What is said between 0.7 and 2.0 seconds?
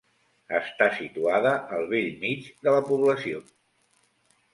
situada al